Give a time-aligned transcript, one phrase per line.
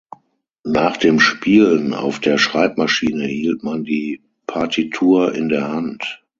[0.65, 6.23] Nach dem „Spielen“ auf der Schreibmaschine hielt man die Partitur in der Hand.